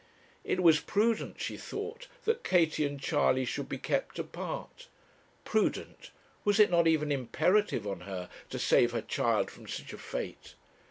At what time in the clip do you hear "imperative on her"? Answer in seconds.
7.11-8.27